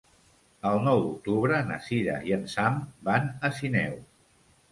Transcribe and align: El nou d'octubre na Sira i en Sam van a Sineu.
El 0.67 0.79
nou 0.85 1.01
d'octubre 1.01 1.59
na 1.67 1.77
Sira 1.89 2.17
i 2.29 2.35
en 2.37 2.49
Sam 2.55 2.79
van 3.09 3.31
a 3.49 3.51
Sineu. 3.61 3.95